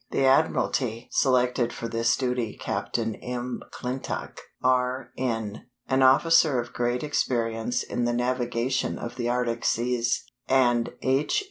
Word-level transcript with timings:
The 0.09 0.25
Admiralty 0.25 1.09
selected 1.11 1.71
for 1.71 1.87
this 1.87 2.17
duty 2.17 2.57
Captain 2.59 3.17
M'Clintock, 3.21 4.39
R. 4.63 5.11
N., 5.15 5.67
an 5.87 6.01
officer 6.01 6.59
of 6.59 6.73
great 6.73 7.03
experience 7.03 7.83
in 7.83 8.05
the 8.05 8.13
navigation 8.13 8.97
of 8.97 9.15
the 9.15 9.29
Arctic 9.29 9.63
seas, 9.63 10.23
and 10.49 10.89
H. 11.03 11.39